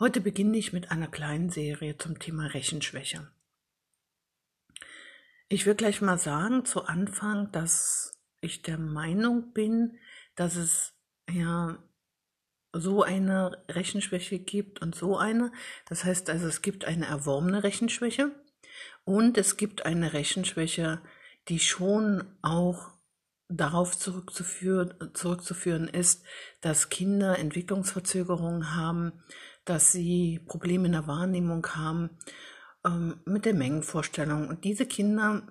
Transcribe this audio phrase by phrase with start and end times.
[0.00, 3.30] Heute beginne ich mit einer kleinen Serie zum Thema Rechenschwäche.
[5.50, 9.98] Ich will gleich mal sagen zu Anfang, dass ich der Meinung bin,
[10.36, 10.94] dass es
[11.30, 11.84] ja
[12.72, 15.52] so eine Rechenschwäche gibt und so eine.
[15.86, 18.34] Das heißt also, es gibt eine erworbene Rechenschwäche
[19.04, 21.02] und es gibt eine Rechenschwäche,
[21.48, 23.00] die schon auch
[23.50, 26.24] darauf zurückzuführen, zurückzuführen ist,
[26.60, 29.24] dass Kinder Entwicklungsverzögerungen haben,
[29.70, 32.18] dass sie Probleme in der Wahrnehmung haben
[32.84, 34.48] ähm, mit der Mengenvorstellung.
[34.48, 35.46] Und diese Kinder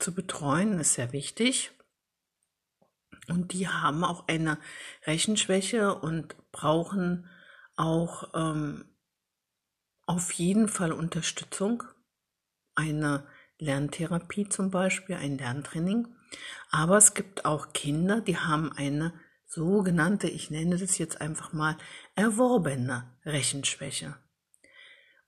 [0.00, 1.70] zu betreuen ist sehr wichtig.
[3.28, 4.58] Und die haben auch eine
[5.06, 7.28] Rechenschwäche und brauchen
[7.76, 8.86] auch ähm,
[10.04, 11.84] auf jeden Fall Unterstützung.
[12.74, 13.24] Eine
[13.60, 16.08] Lerntherapie zum Beispiel, ein Lerntraining.
[16.72, 19.12] Aber es gibt auch Kinder, die haben eine
[19.50, 21.76] sogenannte, ich nenne das jetzt einfach mal,
[22.14, 24.16] erworbene Rechenschwäche.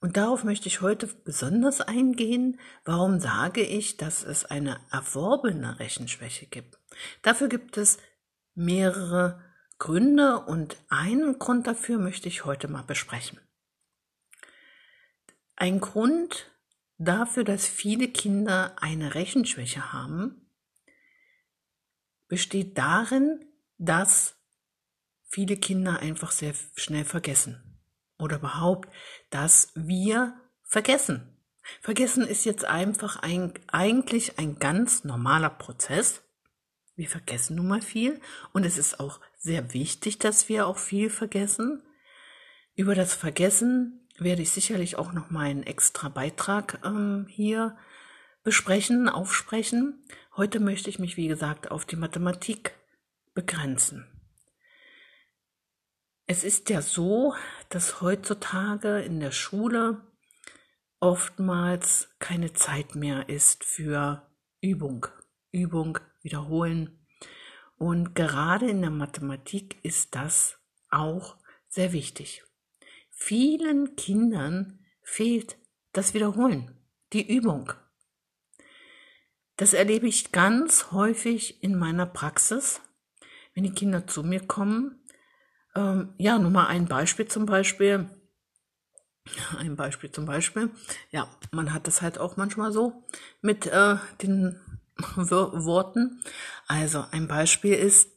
[0.01, 2.59] Und darauf möchte ich heute besonders eingehen.
[2.85, 6.79] Warum sage ich, dass es eine erworbene Rechenschwäche gibt?
[7.23, 7.99] Dafür gibt es
[8.55, 9.43] mehrere
[9.79, 13.41] Gründe und einen Grund dafür möchte ich heute mal besprechen.
[15.57, 16.51] Ein Grund
[16.99, 20.49] dafür, dass viele Kinder eine Rechenschwäche haben,
[22.29, 24.37] besteht darin, dass
[25.29, 27.81] viele Kinder einfach sehr schnell vergessen.
[28.19, 28.89] Oder überhaupt,
[29.31, 31.37] dass wir vergessen.
[31.81, 36.23] Vergessen ist jetzt einfach ein, eigentlich ein ganz normaler Prozess.
[36.95, 38.21] Wir vergessen nun mal viel
[38.53, 41.83] und es ist auch sehr wichtig, dass wir auch viel vergessen.
[42.75, 47.77] Über das Vergessen werde ich sicherlich auch noch mal einen extra Beitrag ähm, hier
[48.45, 50.05] besprechen, aufsprechen.
[50.37, 52.75] Heute möchte ich mich, wie gesagt, auf die Mathematik
[53.35, 54.07] begrenzen.
[56.27, 57.35] Es ist ja so,
[57.69, 60.01] dass heutzutage in der Schule
[61.01, 65.07] oftmals keine Zeit mehr ist für Übung.
[65.51, 67.07] Übung, wiederholen.
[67.77, 70.59] Und gerade in der Mathematik ist das
[70.91, 71.37] auch
[71.69, 72.45] sehr wichtig.
[73.11, 75.59] Vielen Kindern fehlt
[75.93, 76.77] das Wiederholen,
[77.13, 77.73] die Übung.
[79.57, 82.81] Das erlebe ich ganz häufig in meiner Praxis,
[83.55, 85.01] wenn die Kinder zu mir kommen.
[85.75, 88.09] Ähm, ja, nur mal ein Beispiel zum Beispiel.
[89.59, 90.71] Ein Beispiel zum Beispiel.
[91.11, 93.05] Ja, man hat das halt auch manchmal so
[93.41, 94.61] mit äh, den
[94.97, 96.23] Worten.
[96.67, 98.11] Also ein Beispiel ist,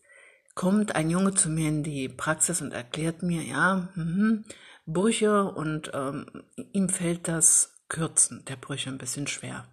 [0.56, 4.44] kommt ein Junge zu mir in die Praxis und erklärt mir, ja, mh,
[4.88, 6.26] Brüche und ähm,
[6.72, 9.68] ihm fällt das Kürzen der Brüche ein bisschen schwer.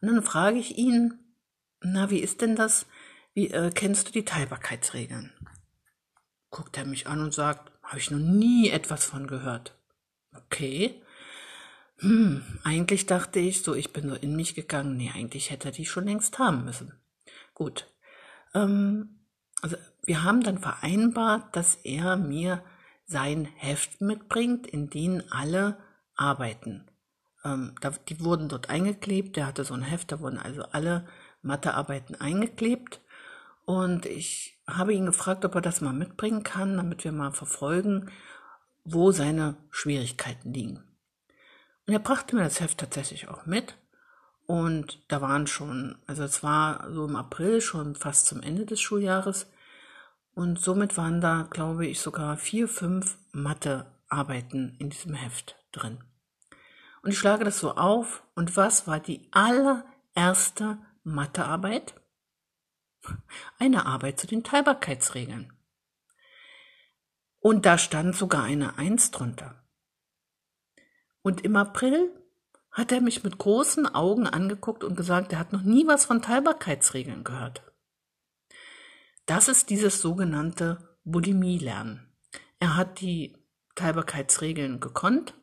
[0.00, 1.18] Und dann frage ich ihn,
[1.80, 2.86] na, wie ist denn das?
[3.38, 5.30] Wie äh, kennst du die Teilbarkeitsregeln?
[6.50, 9.78] Guckt er mich an und sagt, habe ich noch nie etwas von gehört.
[10.34, 11.00] Okay.
[11.98, 14.96] Hm, eigentlich dachte ich so, ich bin so in mich gegangen.
[14.96, 16.94] Nee, eigentlich hätte er die schon längst haben müssen.
[17.54, 17.86] Gut.
[18.54, 19.20] Ähm,
[19.62, 22.64] also wir haben dann vereinbart, dass er mir
[23.06, 25.78] sein Heft mitbringt, in dem alle
[26.16, 26.90] arbeiten.
[27.44, 31.06] Ähm, da, die wurden dort eingeklebt, der hatte so ein Heft, da wurden also alle
[31.42, 33.00] Mathearbeiten eingeklebt.
[33.68, 38.10] Und ich habe ihn gefragt, ob er das mal mitbringen kann, damit wir mal verfolgen,
[38.82, 40.82] wo seine Schwierigkeiten liegen.
[41.86, 43.76] Und er brachte mir das Heft tatsächlich auch mit.
[44.46, 48.80] Und da waren schon, also es war so im April schon fast zum Ende des
[48.80, 49.50] Schuljahres.
[50.34, 56.02] Und somit waren da, glaube ich, sogar vier, fünf Mathearbeiten in diesem Heft drin.
[57.02, 58.22] Und ich schlage das so auf.
[58.34, 61.92] Und was war die allererste Mathearbeit?
[63.58, 65.52] Eine Arbeit zu den Teilbarkeitsregeln.
[67.40, 69.64] Und da stand sogar eine Eins drunter.
[71.22, 72.10] Und im April
[72.70, 76.22] hat er mich mit großen Augen angeguckt und gesagt, er hat noch nie was von
[76.22, 77.62] Teilbarkeitsregeln gehört.
[79.26, 82.12] Das ist dieses sogenannte Bulimie-Lernen.
[82.60, 83.36] Er hat die
[83.74, 85.34] Teilbarkeitsregeln gekonnt,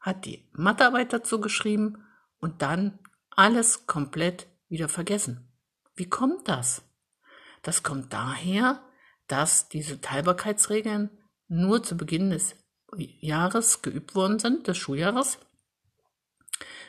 [0.00, 2.04] hat die Mathearbeit dazu geschrieben
[2.38, 2.98] und dann
[3.30, 5.48] alles komplett wieder vergessen.
[5.94, 6.82] Wie kommt das?
[7.62, 8.82] Das kommt daher,
[9.26, 11.10] dass diese Teilbarkeitsregeln
[11.48, 12.56] nur zu Beginn des
[12.96, 15.38] Jahres geübt worden sind, des Schuljahres.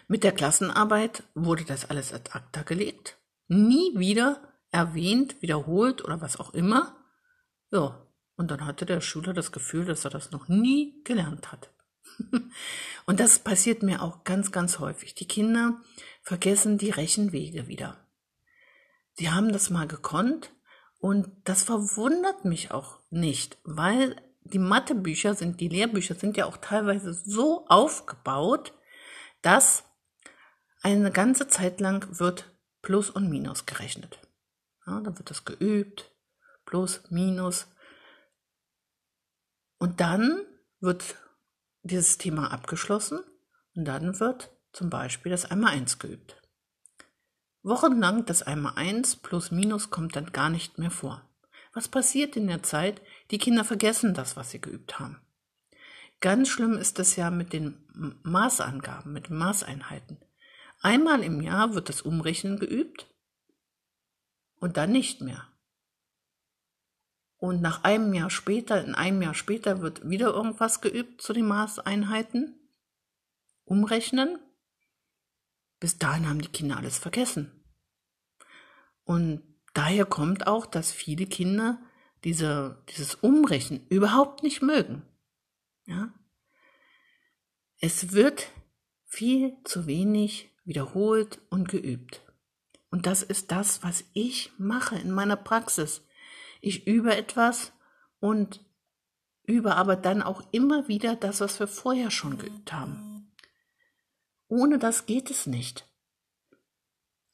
[0.08, 3.18] Mit der Klassenarbeit wurde das alles ad acta gelegt,
[3.48, 4.42] nie wieder
[4.72, 6.98] erwähnt, wiederholt oder was auch immer.
[7.72, 8.06] Ja,
[8.36, 11.72] und dann hatte der Schüler das Gefühl, dass er das noch nie gelernt hat.
[13.06, 15.16] Und das passiert mir auch ganz, ganz häufig.
[15.16, 15.82] Die Kinder
[16.22, 18.06] vergessen die Rechenwege wieder.
[19.14, 20.52] Sie haben das mal gekonnt
[21.04, 24.16] und das verwundert mich auch nicht, weil
[24.46, 28.72] die Mathebücher sind, die Lehrbücher sind ja auch teilweise so aufgebaut,
[29.42, 29.84] dass
[30.82, 32.50] eine ganze Zeit lang wird
[32.82, 34.18] Plus und Minus gerechnet.
[34.88, 36.10] Ja, dann wird das geübt,
[36.64, 37.68] Plus, Minus.
[39.80, 40.46] Und dann
[40.80, 41.18] wird
[41.82, 43.20] dieses Thema abgeschlossen
[43.76, 46.42] und dann wird zum Beispiel das Einmal-Eins geübt.
[47.64, 51.22] Wochenlang das Einmal-Eins plus Minus kommt dann gar nicht mehr vor.
[51.74, 53.02] Was passiert in der Zeit?
[53.32, 55.20] Die Kinder vergessen das, was sie geübt haben.
[56.20, 57.84] Ganz schlimm ist es ja mit den
[58.24, 60.18] Maßangaben, mit den Maßeinheiten.
[60.82, 63.08] Einmal im Jahr wird das Umrechnen geübt
[64.60, 65.48] und dann nicht mehr.
[67.38, 71.46] Und nach einem Jahr später, in einem Jahr später wird wieder irgendwas geübt zu den
[71.48, 72.58] Maßeinheiten.
[73.66, 74.40] Umrechnen.
[75.84, 77.52] Bis dahin haben die Kinder alles vergessen.
[79.04, 79.42] Und
[79.74, 81.78] daher kommt auch, dass viele Kinder
[82.24, 85.02] diese, dieses Umrechnen überhaupt nicht mögen.
[85.86, 86.14] Ja?
[87.82, 88.48] Es wird
[89.08, 92.22] viel zu wenig wiederholt und geübt.
[92.90, 96.02] Und das ist das, was ich mache in meiner Praxis.
[96.62, 97.74] Ich übe etwas
[98.22, 98.64] und
[99.46, 103.13] übe aber dann auch immer wieder das, was wir vorher schon geübt haben.
[104.54, 105.88] Ohne das geht es nicht.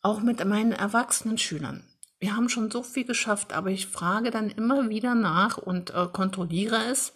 [0.01, 1.85] Auch mit meinen erwachsenen Schülern.
[2.17, 6.07] Wir haben schon so viel geschafft, aber ich frage dann immer wieder nach und äh,
[6.13, 7.11] kontrolliere es,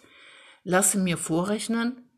[0.62, 2.10] lasse mir vorrechnen,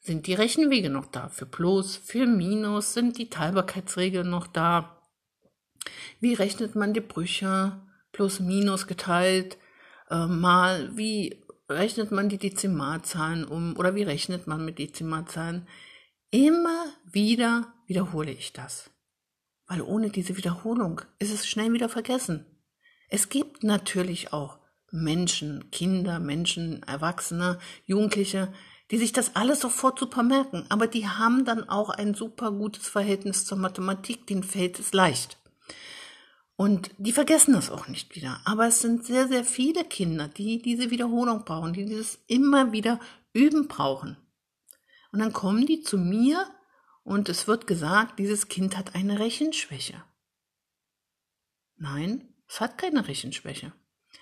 [0.00, 1.28] sind die Rechenwege noch da?
[1.28, 5.02] Für Plus, für Minus, sind die Teilbarkeitsregeln noch da?
[6.20, 7.82] Wie rechnet man die Brüche?
[8.12, 9.58] Plus, Minus geteilt,
[10.08, 15.68] äh, mal, wie rechnet man die Dezimalzahlen um oder wie rechnet man mit Dezimalzahlen?
[16.30, 18.90] Immer wieder wiederhole ich das.
[19.66, 22.46] Weil ohne diese Wiederholung ist es schnell wieder vergessen.
[23.08, 24.58] Es gibt natürlich auch
[24.90, 28.52] Menschen, Kinder, Menschen, Erwachsene, Jugendliche,
[28.90, 32.88] die sich das alles sofort super merken, aber die haben dann auch ein super gutes
[32.88, 35.38] Verhältnis zur Mathematik, denen fällt es leicht.
[36.56, 38.40] Und die vergessen das auch nicht wieder.
[38.44, 42.98] Aber es sind sehr, sehr viele Kinder, die diese Wiederholung brauchen, die dieses immer wieder
[43.34, 44.16] üben brauchen.
[45.16, 46.46] Und dann kommen die zu mir
[47.02, 50.04] und es wird gesagt, dieses Kind hat eine Rechenschwäche.
[51.78, 53.72] Nein, es hat keine Rechenschwäche.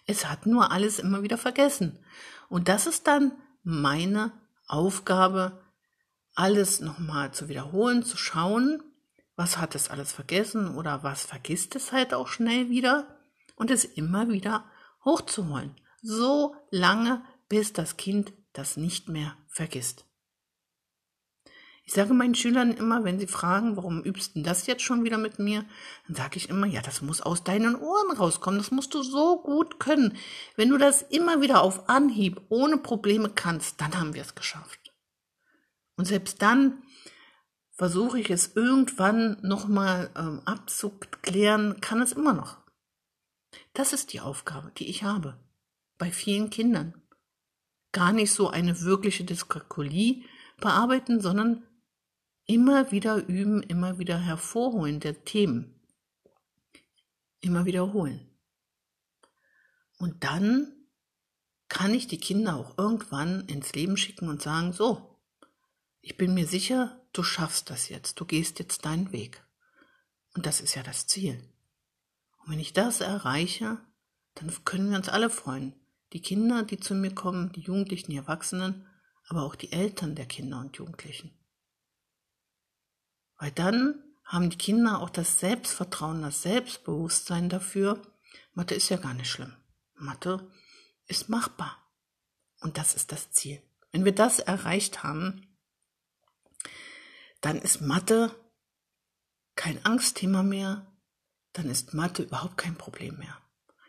[0.07, 1.99] Es hat nur alles immer wieder vergessen.
[2.49, 3.33] Und das ist dann
[3.65, 4.31] meine
[4.69, 5.65] Aufgabe,
[6.37, 8.81] alles nochmal zu wiederholen, zu schauen,
[9.35, 13.19] was hat es alles vergessen oder was vergisst es halt auch schnell wieder
[13.57, 14.65] und es immer wieder
[15.05, 15.75] hochzuholen.
[16.03, 20.04] So lange, bis das Kind das nicht mehr vergisst.
[21.87, 25.19] Ich sage meinen Schülern immer, wenn sie fragen, warum übst du das jetzt schon wieder
[25.19, 25.67] mit mir,
[26.07, 29.43] dann sage ich immer, ja, das muss aus deinen Ohren rauskommen, das musst du so
[29.43, 30.17] gut können.
[30.57, 34.95] Wenn du das immer wieder auf Anhieb ohne Probleme kannst, dann haben wir es geschafft.
[35.97, 36.83] Und selbst dann
[37.71, 42.57] versuche ich es irgendwann nochmal ähm, abzuklären, kann es immer noch.
[43.75, 45.39] Das ist die Aufgabe, die ich habe.
[45.99, 46.95] Bei vielen Kindern.
[47.93, 50.25] Gar nicht so eine wirkliche Dyskalkulie
[50.59, 51.65] bearbeiten, sondern
[52.47, 55.81] Immer wieder üben, immer wieder hervorholen der Themen.
[57.41, 58.29] Immer wiederholen.
[59.99, 60.73] Und dann
[61.69, 65.19] kann ich die Kinder auch irgendwann ins Leben schicken und sagen, so,
[66.03, 69.43] ich bin mir sicher, du schaffst das jetzt, du gehst jetzt deinen Weg.
[70.35, 71.43] Und das ist ja das Ziel.
[72.39, 73.79] Und wenn ich das erreiche,
[74.35, 75.75] dann können wir uns alle freuen.
[76.13, 78.87] Die Kinder, die zu mir kommen, die Jugendlichen, die Erwachsenen,
[79.27, 81.31] aber auch die Eltern der Kinder und Jugendlichen.
[83.45, 88.01] Weil dann haben die Kinder auch das Selbstvertrauen, das Selbstbewusstsein dafür,
[88.55, 89.53] Mathe ist ja gar nicht schlimm.
[89.97, 90.51] Mathe
[91.09, 91.77] ist machbar.
[92.63, 93.61] Und das ist das Ziel.
[93.93, 95.59] Wenn wir das erreicht haben,
[97.43, 98.35] dann ist Mathe
[99.57, 100.91] kein Angstthema mehr,
[101.53, 103.37] dann ist Mathe überhaupt kein Problem mehr.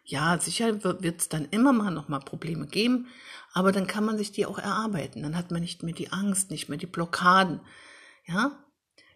[0.04, 3.08] Ja, sicher wird es dann immer mal noch mal Probleme geben,
[3.54, 5.24] aber dann kann man sich die auch erarbeiten.
[5.24, 7.62] Dann hat man nicht mehr die Angst, nicht mehr die Blockaden.
[8.26, 8.65] Ja,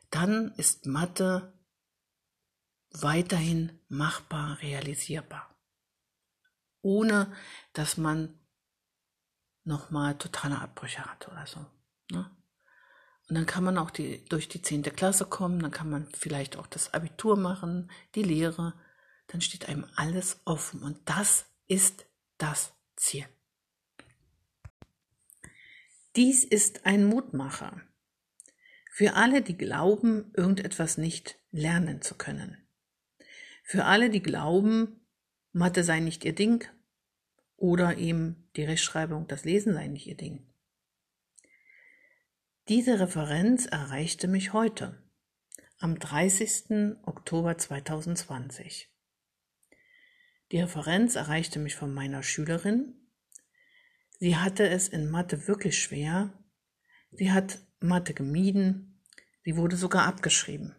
[0.10, 1.54] dann ist Mathe
[2.92, 5.56] weiterhin machbar, realisierbar.
[6.82, 7.34] Ohne
[7.74, 8.40] dass man
[9.64, 11.66] nochmal totale Abbrüche hat oder so.
[12.12, 12.30] Ne?
[13.28, 16.58] Und dann kann man auch die, durch die zehnte Klasse kommen, dann kann man vielleicht
[16.58, 18.74] auch das Abitur machen, die Lehre.
[19.28, 22.06] Dann steht einem alles offen und das ist
[22.40, 23.28] das Ziel.
[26.16, 27.80] Dies ist ein Mutmacher.
[29.00, 32.58] Für alle, die glauben, irgendetwas nicht lernen zu können.
[33.64, 35.00] Für alle, die glauben,
[35.54, 36.68] Mathe sei nicht ihr Ding
[37.56, 40.46] oder eben die Rechtschreibung, das Lesen sei nicht ihr Ding.
[42.68, 45.02] Diese Referenz erreichte mich heute,
[45.78, 46.98] am 30.
[47.04, 48.94] Oktober 2020.
[50.52, 52.96] Die Referenz erreichte mich von meiner Schülerin.
[54.20, 56.38] Sie hatte es in Mathe wirklich schwer.
[57.12, 58.89] Sie hat Mathe gemieden.
[59.44, 60.76] Sie wurde sogar abgeschrieben.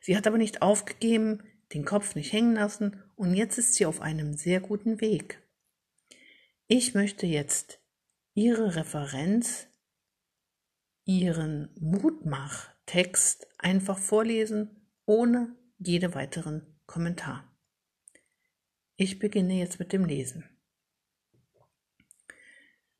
[0.00, 1.42] Sie hat aber nicht aufgegeben,
[1.72, 5.42] den Kopf nicht hängen lassen und jetzt ist sie auf einem sehr guten Weg.
[6.66, 7.80] Ich möchte jetzt
[8.34, 9.68] Ihre Referenz,
[11.04, 17.52] Ihren Mutmach-Text einfach vorlesen, ohne jede weiteren Kommentar.
[18.96, 20.48] Ich beginne jetzt mit dem Lesen.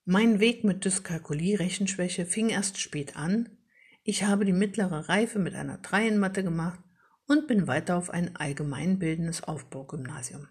[0.04, 3.56] Mein Weg mit Dyskalkulie, Rechenschwäche fing erst spät an.
[4.04, 6.80] Ich habe die mittlere Reife mit einer 3 in Mathe gemacht
[7.26, 10.48] und bin weiter auf ein allgemeinbildendes Aufbaugymnasium.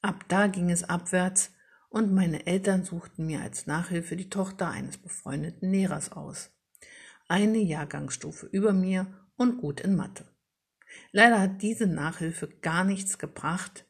[0.00, 1.52] Ab da ging es abwärts
[1.90, 6.50] und meine Eltern suchten mir als Nachhilfe die Tochter eines befreundeten Lehrers aus.
[7.28, 9.06] Eine Jahrgangsstufe über mir
[9.36, 10.24] und gut in Mathe.
[11.12, 13.84] Leider hat diese Nachhilfe gar nichts gebracht,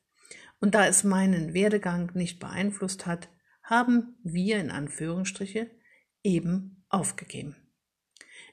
[0.58, 3.30] und da es meinen Werdegang nicht beeinflusst hat,
[3.62, 5.70] haben wir in Anführungsstriche
[6.22, 7.56] eben aufgegeben.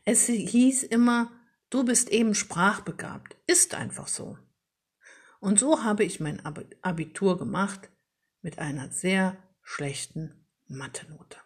[0.10, 1.30] Es hieß immer,
[1.70, 3.36] du bist eben sprachbegabt.
[3.46, 4.38] Ist einfach so.
[5.42, 6.42] Und so habe ich mein
[6.82, 7.92] Abitur gemacht
[8.42, 11.40] mit einer sehr schlechten Mathe-Note.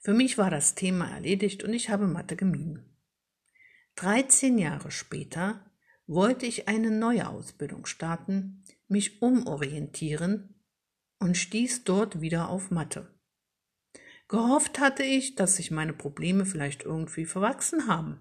[0.00, 2.96] Für mich war das Thema erledigt und ich habe Mathe gemieden.
[3.96, 5.70] 13 Jahre später
[6.06, 10.64] wollte ich eine neue Ausbildung starten, mich umorientieren
[11.18, 13.17] und stieß dort wieder auf Mathe.
[14.28, 18.20] Gehofft hatte ich, dass sich meine Probleme vielleicht irgendwie verwachsen haben.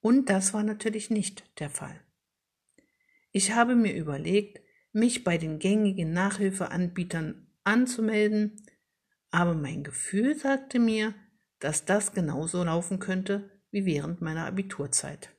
[0.00, 2.00] Und das war natürlich nicht der Fall.
[3.32, 4.60] Ich habe mir überlegt,
[4.92, 8.62] mich bei den gängigen Nachhilfeanbietern anzumelden,
[9.30, 11.14] aber mein Gefühl sagte mir,
[11.58, 15.30] dass das genauso laufen könnte wie während meiner Abiturzeit.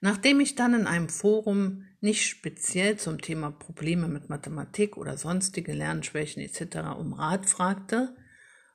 [0.00, 5.72] Nachdem ich dann in einem Forum nicht speziell zum Thema Probleme mit Mathematik oder sonstige
[5.72, 6.98] Lernschwächen etc.
[6.98, 8.16] um Rat fragte,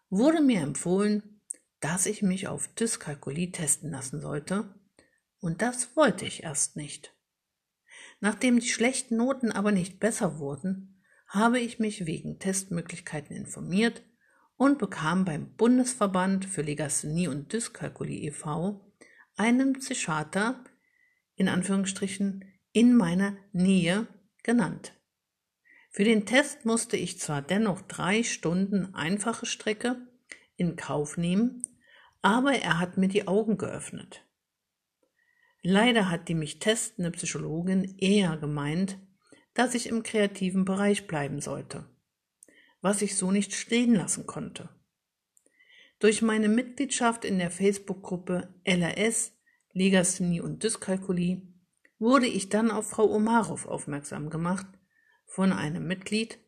[0.10, 1.42] wurde mir empfohlen,
[1.82, 4.74] dass ich mich auf Dyskalkulie testen lassen sollte,
[5.40, 7.14] und das wollte ich erst nicht.
[8.20, 14.04] Nachdem die schlechten Noten aber nicht besser wurden, habe ich mich wegen Testmöglichkeiten informiert
[14.56, 18.90] und bekam beim Bundesverband für Legasthenie und Dyskalkulie e.V.
[19.36, 20.64] einen Psychiater
[21.36, 22.46] in Anführungsstrichen
[22.78, 24.06] in meiner Nähe
[24.44, 24.94] genannt.
[25.90, 30.08] Für den Test musste ich zwar dennoch drei Stunden einfache Strecke
[30.58, 31.64] in Kauf nehmen,
[32.22, 34.24] aber er hat mir die Augen geöffnet.
[35.64, 39.00] Leider hat die mich testende Psychologin eher gemeint,
[39.56, 41.90] dass ich im kreativen Bereich bleiben sollte,
[42.82, 44.70] was ich so nicht stehen lassen konnte.
[45.98, 49.34] Durch meine Mitgliedschaft in der Facebook-Gruppe LRS
[49.74, 51.42] Legasthenie und Dyskalkulie,
[52.00, 54.68] wurde ich dann auf Frau Omarow aufmerksam gemacht
[55.26, 56.40] von einem Mitglied.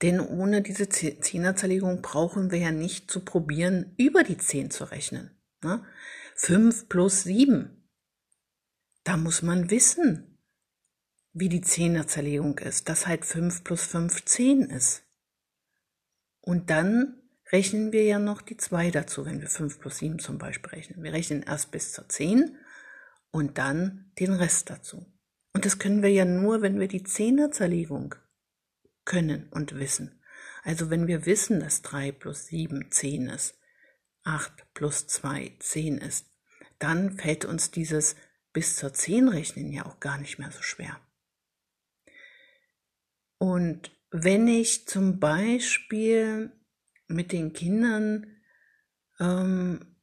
[0.00, 5.30] Denn ohne diese Zehnerzerlegung brauchen wir ja nicht zu probieren, über die 10 zu rechnen.
[5.62, 5.84] Ne?
[6.40, 7.84] 5 plus 7.
[9.02, 10.38] Da muss man wissen,
[11.32, 15.02] wie die Zehnerzerlegung ist, dass halt 5 plus 5 10 ist.
[16.40, 20.38] Und dann rechnen wir ja noch die 2 dazu, wenn wir 5 plus 7 zum
[20.38, 21.02] Beispiel rechnen.
[21.02, 22.56] Wir rechnen erst bis zur 10
[23.32, 25.12] und dann den Rest dazu.
[25.52, 28.14] Und das können wir ja nur, wenn wir die Zehnerzerlegung
[29.04, 30.22] können und wissen.
[30.62, 33.58] Also wenn wir wissen, dass 3 plus 7 10 ist,
[34.22, 36.27] 8 plus 2 10 ist,
[36.78, 38.16] dann fällt uns dieses
[38.52, 40.98] bis zur 10 rechnen ja auch gar nicht mehr so schwer.
[43.38, 46.50] Und wenn ich zum Beispiel
[47.06, 48.26] mit den Kindern
[49.20, 49.96] ähm,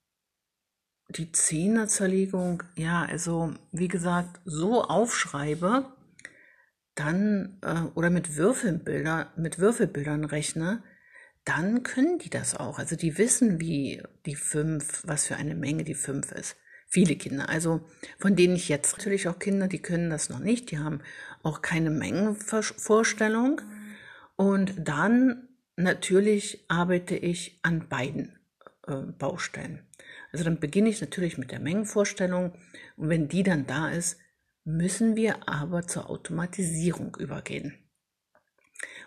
[1.10, 5.92] die Zehnerzerlegung, ja, also wie gesagt, so aufschreibe,
[6.96, 10.84] dann äh, oder mit Würfelbilder, mit Würfelbildern rechne,
[11.44, 12.80] dann können die das auch.
[12.80, 16.58] Also die wissen, wie die fünf, was für eine Menge die fünf ist.
[16.96, 17.50] Viele Kinder.
[17.50, 17.82] Also
[18.20, 20.72] von denen ich jetzt natürlich auch Kinder, die können das noch nicht.
[20.72, 21.02] Die haben
[21.44, 23.60] auch keine Mengenvorstellung.
[24.38, 28.40] Und dann natürlich arbeite ich an beiden
[28.88, 29.86] äh, Baustellen.
[30.32, 32.54] Also dann beginne ich natürlich mit der Mengenvorstellung
[32.96, 34.18] und wenn die dann da ist,
[34.64, 37.74] müssen wir aber zur Automatisierung übergehen.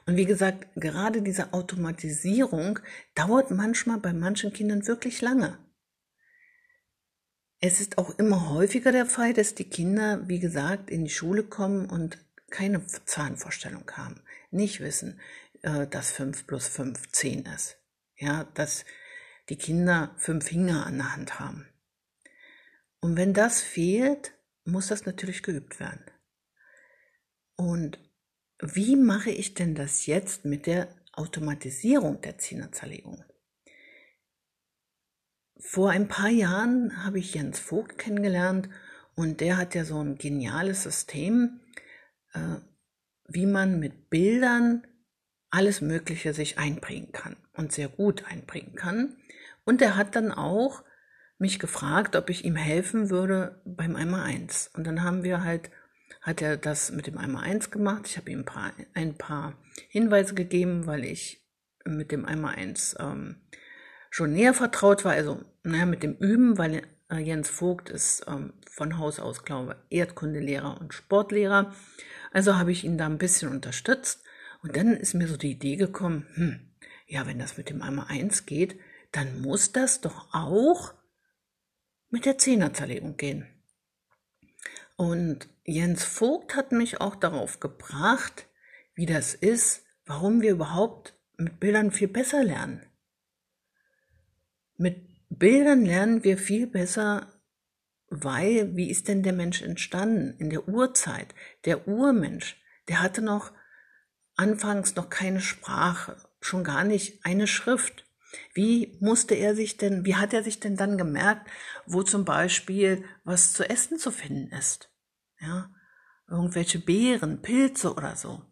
[0.04, 2.80] Und wie gesagt, gerade diese Automatisierung
[3.14, 5.57] dauert manchmal bei manchen Kindern wirklich lange.
[7.60, 11.42] Es ist auch immer häufiger der Fall, dass die Kinder, wie gesagt, in die Schule
[11.42, 12.18] kommen und
[12.50, 15.20] keine Zahlenvorstellung haben, nicht wissen,
[15.62, 17.76] äh, dass 5 plus 5 10 ist.
[18.16, 18.84] Ja, dass
[19.48, 21.66] die Kinder fünf Finger an der Hand haben.
[23.00, 24.32] Und wenn das fehlt,
[24.64, 26.04] muss das natürlich geübt werden.
[27.56, 27.98] Und
[28.60, 33.24] wie mache ich denn das jetzt mit der Automatisierung der Zehnerzerlegung?
[35.58, 38.68] Vor ein paar Jahren habe ich Jens Vogt kennengelernt
[39.16, 41.60] und der hat ja so ein geniales System,
[42.32, 42.56] äh,
[43.26, 44.86] wie man mit Bildern
[45.50, 49.16] alles Mögliche sich einbringen kann und sehr gut einbringen kann.
[49.64, 50.84] Und er hat dann auch
[51.38, 54.71] mich gefragt, ob ich ihm helfen würde beim einmal eins.
[54.75, 55.71] Und dann haben wir halt,
[56.21, 58.06] hat er das mit dem einmal eins gemacht.
[58.06, 59.54] Ich habe ihm ein paar, ein paar
[59.88, 61.44] Hinweise gegeben, weil ich
[61.84, 63.36] mit dem einmal eins ähm,
[64.10, 65.12] schon näher vertraut war.
[65.12, 69.76] Also, naja, mit dem Üben, weil äh, Jens Vogt ist ähm, von Haus aus, glaube
[69.88, 71.75] ich, Erdkundelehrer und Sportlehrer.
[72.32, 74.23] Also habe ich ihn da ein bisschen unterstützt.
[74.62, 76.60] Und dann ist mir so die Idee gekommen, hm,
[77.06, 78.78] ja, wenn das mit dem einmal eins geht,
[79.12, 80.94] dann muss das doch auch
[82.10, 83.47] mit der Zehnerzerlegung gehen.
[84.97, 88.49] Und Jens Vogt hat mich auch darauf gebracht,
[88.94, 92.84] wie das ist, warum wir überhaupt mit Bildern viel besser lernen.
[94.78, 97.26] Mit Bildern lernen wir viel besser,
[98.08, 101.34] weil, wie ist denn der Mensch entstanden in der Urzeit?
[101.64, 103.52] Der Urmensch, der hatte noch
[104.36, 108.06] anfangs noch keine Sprache, schon gar nicht eine Schrift.
[108.54, 111.50] Wie musste er sich denn, wie hat er sich denn dann gemerkt,
[111.84, 114.93] wo zum Beispiel was zu essen zu finden ist?
[115.41, 115.71] Ja,
[116.28, 118.43] irgendwelche Beeren, Pilze oder so.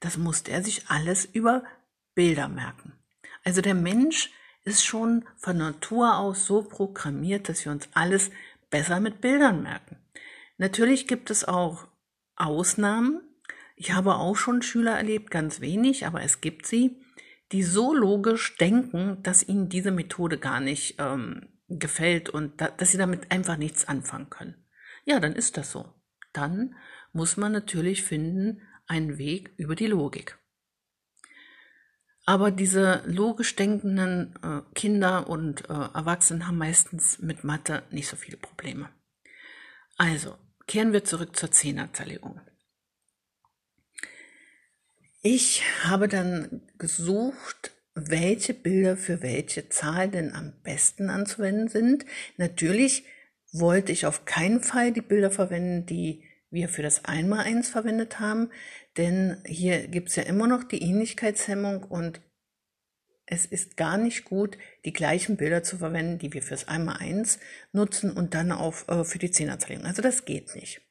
[0.00, 1.64] Das musste er sich alles über
[2.14, 2.92] Bilder merken.
[3.44, 4.30] Also der Mensch
[4.64, 8.30] ist schon von Natur aus so programmiert, dass wir uns alles
[8.70, 9.98] besser mit Bildern merken.
[10.56, 11.88] Natürlich gibt es auch
[12.36, 13.20] Ausnahmen,
[13.76, 17.00] ich habe auch schon Schüler erlebt, ganz wenig, aber es gibt sie,
[17.52, 22.92] die so logisch denken, dass ihnen diese Methode gar nicht ähm, gefällt und da, dass
[22.92, 24.64] sie damit einfach nichts anfangen können.
[25.04, 25.92] Ja, dann ist das so.
[26.32, 26.76] Dann
[27.12, 30.38] muss man natürlich finden einen Weg über die Logik.
[32.26, 38.16] Aber diese logisch denkenden äh, Kinder und äh, Erwachsenen haben meistens mit Mathe nicht so
[38.16, 38.88] viele Probleme.
[39.96, 42.40] Also, kehren wir zurück zur Zehnerzerlegung.
[45.22, 52.04] Ich habe dann gesucht, welche Bilder für welche Zahl denn am besten anzuwenden sind.
[52.36, 53.04] Natürlich
[53.52, 58.50] wollte ich auf keinen Fall die Bilder verwenden, die wir für das Einmaleins verwendet haben,
[58.96, 62.20] denn hier gibt es ja immer noch die Ähnlichkeitshemmung und
[63.26, 67.38] es ist gar nicht gut, die gleichen Bilder zu verwenden, die wir fürs Einmaleins
[67.72, 69.86] nutzen und dann auch äh, für die Zehnerzerlegung.
[69.86, 70.82] Also das geht nicht.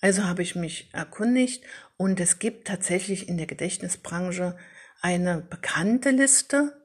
[0.00, 1.64] Also habe ich mich erkundigt
[1.96, 4.56] und es gibt tatsächlich in der Gedächtnisbranche
[5.00, 6.76] eine bekannte Liste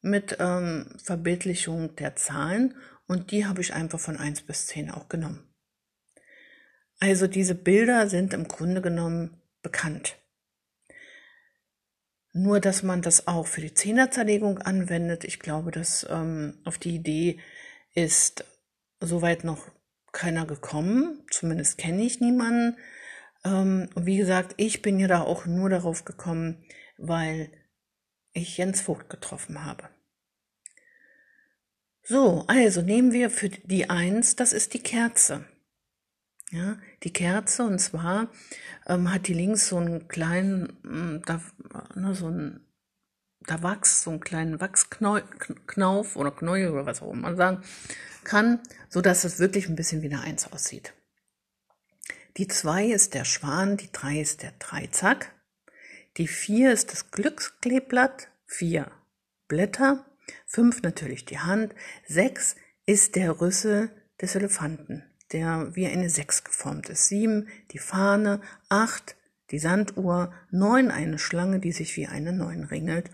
[0.00, 2.74] mit ähm, Verbildlichung der Zahlen
[3.06, 5.46] und die habe ich einfach von 1 bis 10 auch genommen.
[6.98, 10.16] Also diese Bilder sind im Grunde genommen bekannt.
[12.32, 16.94] Nur, dass man das auch für die Zehnerzerlegung anwendet, ich glaube, dass ähm, auf die
[16.94, 17.40] Idee
[17.94, 18.44] ist
[19.00, 19.68] soweit noch
[20.12, 21.24] keiner gekommen.
[21.30, 22.76] Zumindest kenne ich niemanden.
[23.44, 26.64] Ähm, und wie gesagt, ich bin ja da auch nur darauf gekommen,
[26.98, 27.50] weil
[28.32, 29.88] ich Jens Vogt getroffen habe.
[32.02, 35.44] So, also nehmen wir für die Eins, das ist die Kerze.
[36.52, 38.28] Ja, die Kerze und zwar
[38.86, 41.40] ähm, hat die links so einen kleinen, mm, da,
[41.94, 42.66] ne, so ein,
[43.46, 47.62] da Wachs, so einen kleinen Wachsknauf oder Knäuel oder was auch immer man sagen
[48.24, 48.58] kann,
[48.88, 50.92] so dass es wirklich ein bisschen wie eine Eins aussieht.
[52.36, 55.32] Die zwei ist der Schwan, die drei ist der Dreizack,
[56.16, 58.90] die vier ist das Glückskleeblatt, vier
[59.46, 60.04] Blätter,
[60.46, 61.76] fünf natürlich die Hand,
[62.08, 67.08] sechs ist der Rüssel des Elefanten der wie eine Sechs geformt ist.
[67.08, 69.16] Sieben die Fahne, acht
[69.50, 73.10] die Sanduhr, neun eine Schlange, die sich wie eine Neun ringelt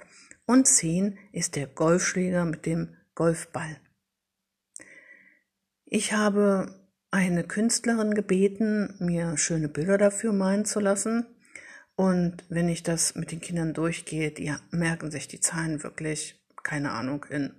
[0.46, 3.80] und zehn ist der Golfschläger mit dem Golfball.
[5.84, 6.74] Ich habe
[7.10, 11.26] eine Künstlerin gebeten, mir schöne Bilder dafür malen zu lassen.
[11.96, 16.90] Und wenn ich das mit den Kindern durchgehe, die merken sich die Zahlen wirklich, keine
[16.92, 17.54] Ahnung, in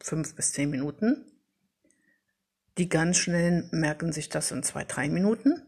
[0.00, 1.24] fünf bis zehn Minuten.
[2.78, 5.62] Die ganz schnellen merken sich das in zwei, drei Minuten.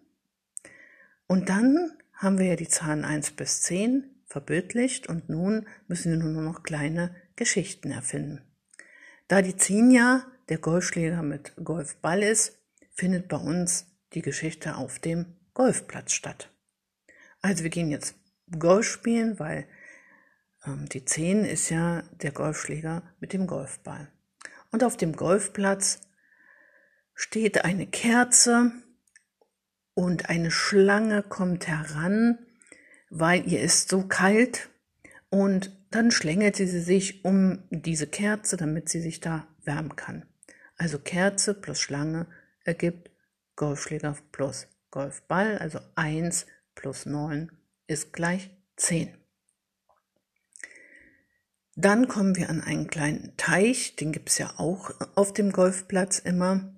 [1.26, 6.18] Und dann haben wir ja die Zahlen 1 bis 10 verbildlicht und nun müssen wir
[6.18, 8.40] nur noch kleine Geschichten erfinden.
[9.28, 12.58] Da die 10 ja der Golfschläger mit Golfball ist,
[12.90, 16.50] findet bei uns die Geschichte auf dem Golfplatz statt.
[17.40, 18.14] Also wir gehen jetzt
[18.58, 19.66] Golf spielen, weil
[20.64, 24.08] ähm, die 10 ist ja der Golfschläger mit dem Golfball.
[24.70, 26.00] Und auf dem Golfplatz
[27.22, 28.72] steht eine Kerze
[29.94, 32.36] und eine Schlange kommt heran,
[33.10, 34.70] weil ihr ist so kalt
[35.30, 40.26] und dann schlängelt sie sich um diese Kerze, damit sie sich da wärmen kann.
[40.76, 42.26] Also Kerze plus Schlange
[42.64, 43.10] ergibt
[43.54, 47.52] Golfschläger plus Golfball, also 1 plus 9
[47.86, 49.14] ist gleich 10.
[51.76, 56.18] Dann kommen wir an einen kleinen Teich, den gibt es ja auch auf dem Golfplatz
[56.18, 56.74] immer.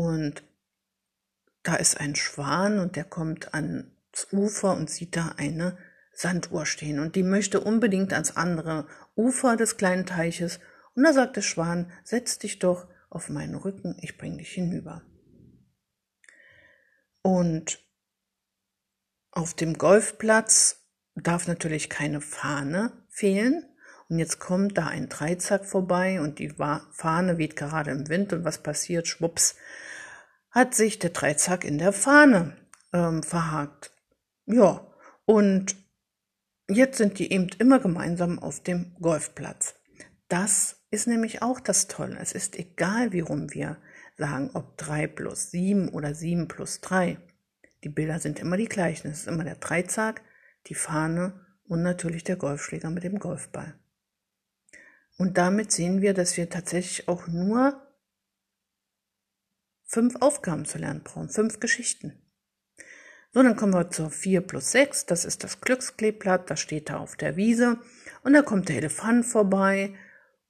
[0.00, 0.42] Und
[1.62, 5.76] da ist ein Schwan und der kommt ans Ufer und sieht da eine
[6.14, 7.00] Sanduhr stehen.
[7.00, 10.58] Und die möchte unbedingt ans andere Ufer des kleinen Teiches.
[10.94, 15.02] Und da sagt der Schwan, setz dich doch auf meinen Rücken, ich bring dich hinüber.
[17.20, 17.86] Und
[19.32, 20.82] auf dem Golfplatz
[21.14, 23.69] darf natürlich keine Fahne fehlen.
[24.10, 26.52] Und jetzt kommt da ein Dreizack vorbei und die
[26.90, 29.06] Fahne weht gerade im Wind und was passiert?
[29.06, 29.54] Schwupps,
[30.50, 32.56] hat sich der Dreizack in der Fahne
[32.92, 33.92] ähm, verhakt.
[34.46, 34.84] Ja,
[35.26, 35.76] und
[36.68, 39.76] jetzt sind die eben immer gemeinsam auf dem Golfplatz.
[40.26, 42.18] Das ist nämlich auch das Tolle.
[42.20, 43.76] Es ist egal, wie rum wir
[44.16, 47.18] sagen, ob drei plus sieben oder sieben plus drei.
[47.84, 49.12] Die Bilder sind immer die gleichen.
[49.12, 50.22] Es ist immer der Dreizack,
[50.66, 53.79] die Fahne und natürlich der Golfschläger mit dem Golfball.
[55.20, 57.78] Und damit sehen wir, dass wir tatsächlich auch nur
[59.84, 62.22] fünf Aufgaben zu lernen brauchen, fünf Geschichten.
[63.30, 66.96] So, dann kommen wir zur 4 plus 6, das ist das Glückskleeblatt, das steht da
[66.96, 67.78] auf der Wiese.
[68.22, 69.94] Und da kommt der Elefant vorbei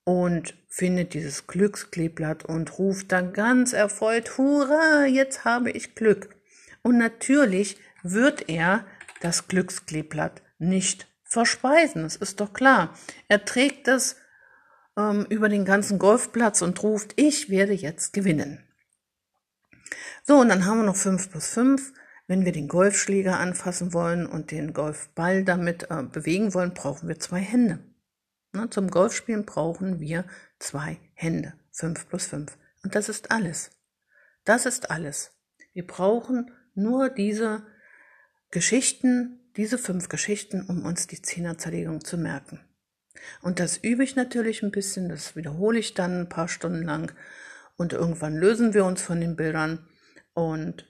[0.04, 6.36] und findet dieses Glückskleeblatt und ruft dann ganz erfreut, Hurra, jetzt habe ich Glück.
[6.82, 8.86] Und natürlich wird er
[9.20, 12.96] das Glückskleeblatt nicht verspeisen, das ist doch klar.
[13.26, 14.14] Er trägt es
[14.96, 18.64] ähm, über den ganzen Golfplatz und ruft, ich werde jetzt gewinnen.
[20.24, 21.92] So, und dann haben wir noch 5 plus 5.
[22.26, 27.18] Wenn wir den Golfschläger anfassen wollen und den Golfball damit äh, bewegen wollen, brauchen wir
[27.18, 27.80] zwei Hände.
[28.52, 30.24] Na, zum Golfspielen brauchen wir
[30.58, 31.54] zwei Hände.
[31.72, 32.56] 5 plus 5.
[32.84, 33.70] Und das ist alles.
[34.44, 35.32] Das ist alles.
[35.72, 37.62] Wir brauchen nur diese
[38.50, 42.60] Geschichten, diese fünf Geschichten, um uns die Zehnerzerlegung zu merken.
[43.42, 47.12] Und das übe ich natürlich ein bisschen, das wiederhole ich dann ein paar Stunden lang
[47.76, 49.88] und irgendwann lösen wir uns von den Bildern
[50.34, 50.86] und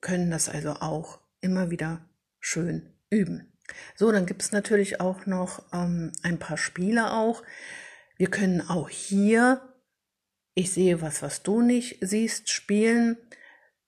[0.00, 2.08] können das also auch immer wieder
[2.40, 3.52] schön üben.
[3.94, 7.42] So, dann gibt es natürlich auch noch ähm, ein paar Spiele auch.
[8.16, 9.60] Wir können auch hier,
[10.54, 13.16] ich sehe was, was du nicht siehst, spielen.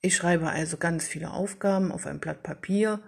[0.01, 3.03] Ich schreibe also ganz viele Aufgaben auf ein Blatt Papier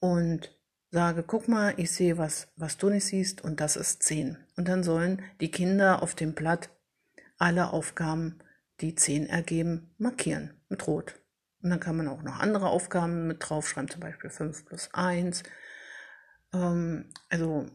[0.00, 0.57] und
[0.90, 4.38] sage, guck mal, ich sehe was, was du nicht siehst und das ist 10.
[4.56, 6.70] Und dann sollen die Kinder auf dem Blatt
[7.36, 8.38] alle Aufgaben,
[8.80, 11.20] die 10 ergeben, markieren mit Rot.
[11.62, 15.42] Und dann kann man auch noch andere Aufgaben mit draufschreiben, zum Beispiel 5 plus 1.
[16.52, 17.68] Ähm, also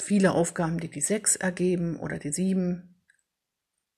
[0.00, 2.94] viele Aufgaben, die die 6 ergeben oder die 7.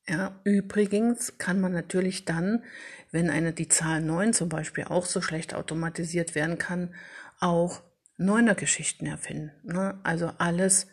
[0.06, 2.64] Ja, übrigens kann man natürlich dann,
[3.10, 6.94] wenn eine die Zahl 9 zum Beispiel auch so schlecht automatisiert werden kann,
[7.40, 7.82] auch
[8.18, 9.52] neuner Geschichten erfinden.
[9.62, 9.98] Ne?
[10.02, 10.88] Also alles,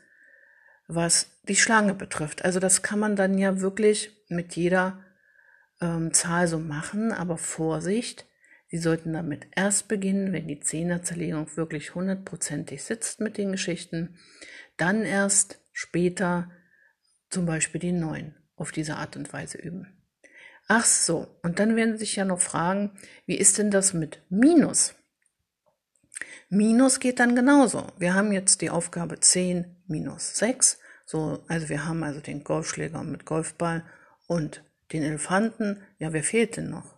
[0.87, 2.45] was die Schlange betrifft.
[2.45, 5.03] Also das kann man dann ja wirklich mit jeder
[5.81, 8.25] ähm, Zahl so machen, aber Vorsicht,
[8.67, 14.17] Sie sollten damit erst beginnen, wenn die Zehnerzerlegung wirklich hundertprozentig sitzt mit den Geschichten,
[14.77, 16.49] dann erst später
[17.29, 19.87] zum Beispiel die neun auf diese Art und Weise üben.
[20.67, 24.23] Ach so, und dann werden Sie sich ja noch fragen, wie ist denn das mit
[24.29, 24.95] Minus?
[26.49, 27.87] Minus geht dann genauso.
[27.97, 30.79] Wir haben jetzt die Aufgabe 10 minus 6.
[31.05, 33.83] So, also wir haben also den Golfschläger mit Golfball
[34.27, 35.81] und den Elefanten.
[35.99, 36.95] Ja, wer fehlt denn noch?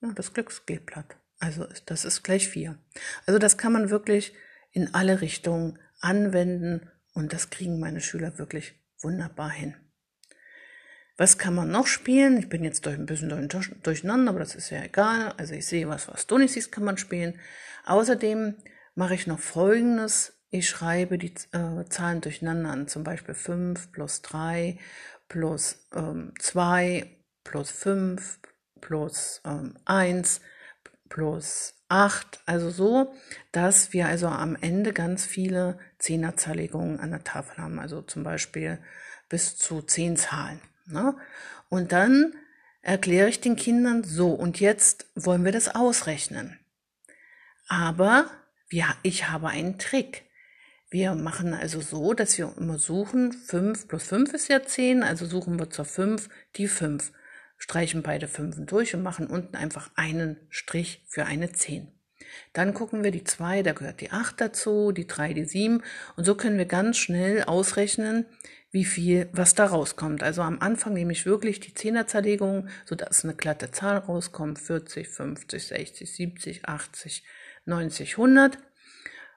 [0.00, 1.16] Ja, das Glücksspielblatt.
[1.38, 2.78] Also das ist gleich 4.
[3.26, 4.34] Also das kann man wirklich
[4.72, 9.74] in alle Richtungen anwenden und das kriegen meine Schüler wirklich wunderbar hin.
[11.20, 12.38] Was kann man noch spielen?
[12.38, 13.46] Ich bin jetzt durch ein bisschen
[13.82, 15.34] durcheinander, aber das ist ja egal.
[15.36, 17.38] Also ich sehe was, was du nicht siehst, kann man spielen.
[17.84, 18.54] Außerdem
[18.94, 20.32] mache ich noch Folgendes.
[20.48, 24.78] Ich schreibe die äh, Zahlen durcheinander an, zum Beispiel 5 plus 3
[25.28, 27.06] plus ähm, 2
[27.44, 28.38] plus 5
[28.80, 30.40] plus ähm, 1
[31.10, 32.40] plus 8.
[32.46, 33.12] Also so,
[33.52, 37.78] dass wir also am Ende ganz viele Zehnerzerlegungen an der Tafel haben.
[37.78, 38.78] Also zum Beispiel
[39.28, 40.62] bis zu 10 Zahlen.
[40.90, 41.16] Ne?
[41.68, 42.34] Und dann
[42.82, 46.58] erkläre ich den Kindern so, und jetzt wollen wir das ausrechnen.
[47.68, 48.30] Aber
[48.68, 50.24] wir, ich habe einen Trick.
[50.90, 55.24] Wir machen also so, dass wir immer suchen, 5 plus 5 ist ja 10, also
[55.24, 57.12] suchen wir zur 5 die 5.
[57.58, 61.92] Streichen beide Fünfen durch und machen unten einfach einen Strich für eine 10.
[62.52, 65.82] Dann gucken wir die 2, da gehört die 8 dazu, die 3, die 7
[66.16, 68.26] und so können wir ganz schnell ausrechnen,
[68.70, 70.22] wie viel, was da rauskommt.
[70.22, 75.66] Also am Anfang nehme ich wirklich die Zehnerzerlegung, sodass eine glatte Zahl rauskommt, 40, 50,
[75.66, 77.24] 60, 70, 80,
[77.64, 78.58] 90, 100.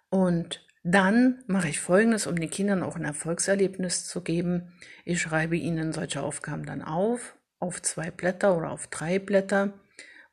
[0.09, 4.73] Und dann mache ich Folgendes, um den Kindern auch ein Erfolgserlebnis zu geben.
[5.05, 9.73] Ich schreibe ihnen solche Aufgaben dann auf, auf zwei Blätter oder auf drei Blätter.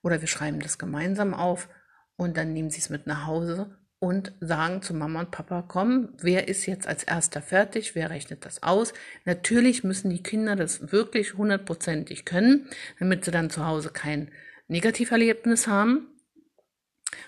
[0.03, 1.69] Oder wir schreiben das gemeinsam auf
[2.17, 6.09] und dann nehmen sie es mit nach Hause und sagen zu Mama und Papa, komm,
[6.19, 8.95] wer ist jetzt als erster fertig, wer rechnet das aus?
[9.27, 12.67] Natürlich müssen die Kinder das wirklich hundertprozentig können,
[12.99, 14.31] damit sie dann zu Hause kein
[14.69, 16.09] Negativerlebnis haben.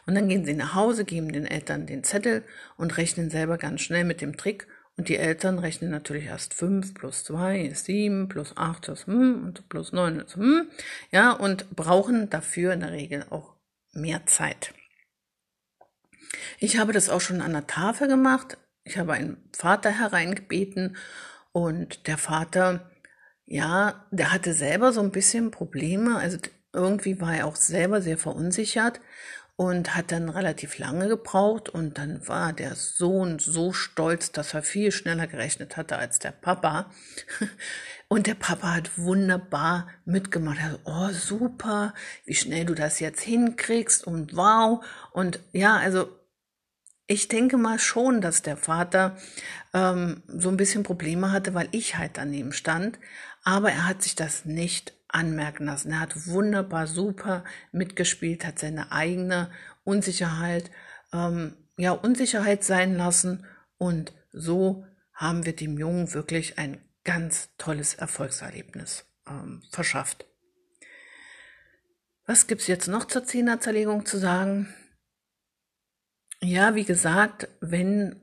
[0.07, 2.43] Und dann gehen sie nach Hause, geben den Eltern den Zettel
[2.77, 4.67] und rechnen selber ganz schnell mit dem Trick.
[4.97, 9.45] Und die Eltern rechnen natürlich erst 5 plus 2 ist 7, plus 8 ist hm,
[9.45, 10.69] und plus 9 ist hm.
[11.11, 13.57] Ja, und brauchen dafür in der Regel auch
[13.93, 14.73] mehr Zeit.
[16.59, 18.59] Ich habe das auch schon an der Tafel gemacht.
[18.85, 20.97] Ich habe einen Vater hereingebeten
[21.53, 22.91] und der Vater,
[23.45, 26.17] ja, der hatte selber so ein bisschen Probleme.
[26.17, 26.39] Also
[26.73, 29.01] irgendwie war er auch selber sehr verunsichert
[29.57, 34.63] und hat dann relativ lange gebraucht und dann war der Sohn so stolz, dass er
[34.63, 36.91] viel schneller gerechnet hatte als der Papa.
[38.09, 40.59] Und der Papa hat wunderbar mitgemacht.
[40.59, 41.95] Er hat, oh super,
[42.27, 44.85] wie schnell du das jetzt hinkriegst und wow.
[45.13, 46.11] Und ja, also
[47.13, 49.19] ich denke mal schon, dass der Vater
[49.75, 52.99] ähm, so ein bisschen Probleme hatte, weil ich halt daneben stand.
[53.45, 55.93] Aber er hat sich das nicht anmerken lassen.
[55.93, 59.51] Er hat wunderbar, super mitgespielt, hat seine eigene
[59.85, 60.71] Unsicherheit,
[61.13, 63.45] ähm, ja, Unsicherheit sein lassen
[63.77, 70.25] und so haben wir dem Jungen wirklich ein ganz tolles Erfolgserlebnis ähm, verschafft.
[72.27, 74.73] Was gibt's jetzt noch zur Zehnerzerlegung zu sagen?
[76.43, 78.17] Ja, wie gesagt, wenn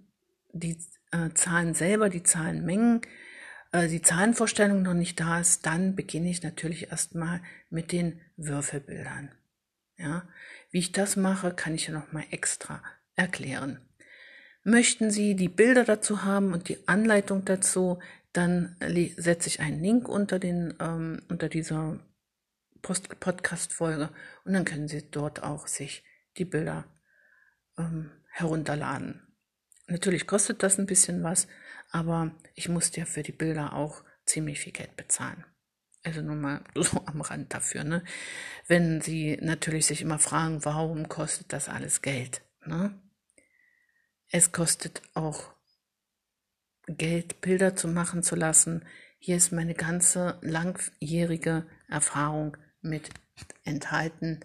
[0.51, 0.77] die
[1.11, 3.01] äh, Zahlen selber, die Zahlenmengen
[3.71, 9.31] äh, die Zahlenvorstellung noch nicht da ist, dann beginne ich natürlich erstmal mit den Würfelbildern.
[9.97, 10.27] Ja,
[10.71, 12.81] wie ich das mache, kann ich ja noch mal extra
[13.15, 13.79] erklären.
[14.63, 17.99] Möchten Sie die Bilder dazu haben und die Anleitung dazu,
[18.33, 18.75] dann
[19.17, 21.99] setze ich einen Link unter den ähm, unter dieser
[22.81, 24.09] Podcast-Folge
[24.45, 26.03] und dann können Sie dort auch sich
[26.37, 26.85] die Bilder
[27.79, 29.21] ähm, herunterladen.
[29.87, 31.47] Natürlich kostet das ein bisschen was,
[31.89, 35.45] aber ich musste ja für die Bilder auch ziemlich viel Geld bezahlen.
[36.03, 38.03] Also nur mal so am Rand dafür, ne?
[38.67, 43.01] Wenn Sie natürlich sich immer fragen, warum kostet das alles Geld, ne?
[44.31, 45.51] Es kostet auch
[46.85, 48.85] Geld, Bilder zu machen zu lassen.
[49.17, 53.09] Hier ist meine ganze langjährige Erfahrung mit
[53.63, 54.39] enthalten.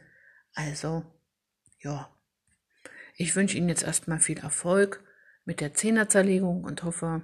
[0.54, 1.04] Also,
[1.80, 2.10] ja.
[3.16, 5.02] Ich wünsche Ihnen jetzt erstmal viel Erfolg
[5.44, 7.22] mit der Zehnerzerlegung und hoffe,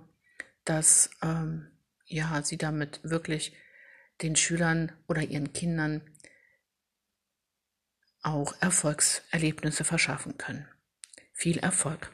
[0.64, 1.68] dass ähm,
[2.04, 3.56] ja, Sie damit wirklich
[4.22, 6.02] den Schülern oder ihren Kindern
[8.22, 10.68] auch Erfolgserlebnisse verschaffen können.
[11.32, 12.12] Viel Erfolg!